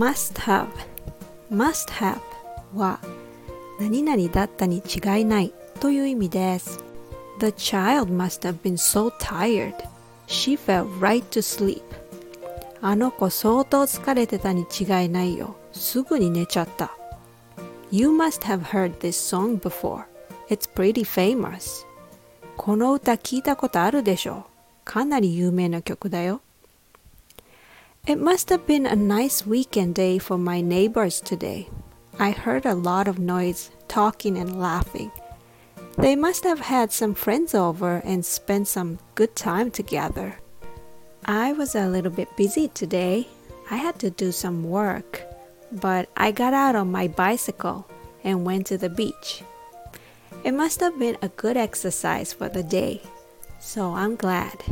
[0.00, 0.66] must have
[1.50, 2.18] must have
[2.74, 3.00] は
[3.78, 6.82] 何々だったに違いないという意味です。
[7.38, 9.74] The child must have been so tired.
[10.26, 11.82] She fell right to sleep.
[12.80, 15.56] あの子相当疲れてたに違いないよ。
[15.74, 16.96] すぐに寝ちゃった。
[17.90, 20.04] You must have heard this song before.
[20.48, 21.84] It's pretty famous.
[22.56, 24.46] この歌聞いたことあるでしょ
[24.86, 26.40] かなり有名な曲だよ。
[28.10, 31.68] It must have been a nice weekend day for my neighbors today.
[32.18, 35.12] I heard a lot of noise, talking and laughing.
[35.96, 40.40] They must have had some friends over and spent some good time together.
[41.24, 43.28] I was a little bit busy today.
[43.70, 45.22] I had to do some work,
[45.70, 47.86] but I got out on my bicycle
[48.24, 49.44] and went to the beach.
[50.42, 53.02] It must have been a good exercise for the day,
[53.60, 54.64] so I'm glad.